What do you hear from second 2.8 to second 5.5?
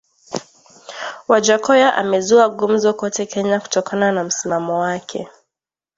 kote Kenya kutokana na msimamo wake